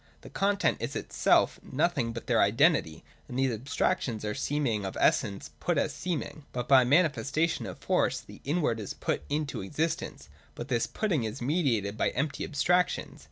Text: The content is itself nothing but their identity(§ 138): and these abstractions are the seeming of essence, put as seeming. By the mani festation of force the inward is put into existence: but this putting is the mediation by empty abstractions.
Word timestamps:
The 0.21 0.31
content 0.31 0.77
is 0.81 0.95
itself 0.95 1.59
nothing 1.61 2.11
but 2.11 2.25
their 2.25 2.41
identity(§ 2.41 3.03
138): 3.29 3.29
and 3.29 3.37
these 3.37 3.53
abstractions 3.53 4.25
are 4.25 4.33
the 4.33 4.39
seeming 4.39 4.83
of 4.83 4.97
essence, 4.99 5.51
put 5.59 5.77
as 5.77 5.93
seeming. 5.93 6.43
By 6.53 6.63
the 6.63 6.89
mani 6.89 7.09
festation 7.09 7.69
of 7.69 7.77
force 7.77 8.19
the 8.19 8.41
inward 8.43 8.79
is 8.79 8.95
put 8.95 9.21
into 9.29 9.61
existence: 9.61 10.27
but 10.55 10.69
this 10.69 10.87
putting 10.87 11.23
is 11.23 11.37
the 11.37 11.45
mediation 11.45 11.95
by 11.97 12.09
empty 12.09 12.43
abstractions. 12.43 13.19